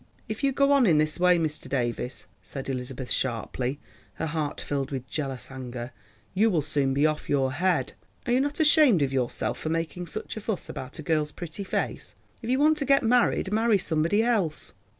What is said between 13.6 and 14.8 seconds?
somebody else."